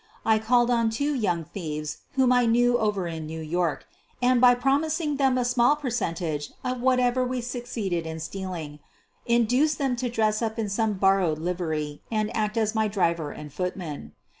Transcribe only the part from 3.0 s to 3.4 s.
in New